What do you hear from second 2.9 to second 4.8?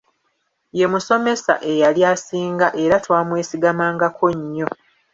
twamwesigamangako nnyo.